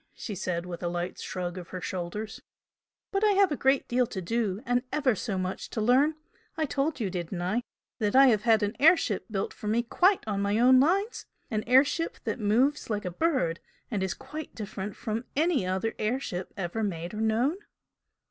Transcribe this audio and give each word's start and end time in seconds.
she 0.15 0.33
said, 0.33 0.65
with 0.65 0.81
a 0.81 0.87
light 0.87 1.19
shrug 1.19 1.59
of 1.59 1.67
her 1.67 1.79
shoulders 1.79 2.41
"But 3.11 3.23
I 3.23 3.33
have 3.33 3.51
a 3.51 3.55
great 3.55 3.87
deal 3.87 4.07
to 4.07 4.19
do, 4.19 4.59
and 4.65 4.81
ever 4.91 5.13
so 5.13 5.37
much 5.37 5.69
to 5.69 5.79
learn. 5.79 6.15
I 6.57 6.65
told 6.65 6.99
you, 6.99 7.11
didn't 7.11 7.39
I? 7.43 7.61
that 7.99 8.15
I 8.15 8.25
have 8.29 8.41
had 8.41 8.63
an 8.63 8.75
air 8.79 8.97
ship 8.97 9.25
built 9.29 9.53
for 9.53 9.67
me 9.67 9.83
quite 9.83 10.23
on 10.25 10.41
my 10.41 10.57
own 10.57 10.79
lines? 10.79 11.27
an 11.51 11.63
air 11.67 11.83
ship 11.85 12.17
that 12.23 12.39
moves 12.39 12.89
like 12.89 13.05
a 13.05 13.11
bird 13.11 13.59
and 13.91 14.01
is 14.01 14.15
quite 14.15 14.55
different 14.55 14.95
from 14.95 15.23
any 15.35 15.67
other 15.67 15.93
air 15.99 16.19
ship 16.19 16.51
ever 16.57 16.81
made 16.81 17.13
or 17.13 17.21
known?" 17.21 17.59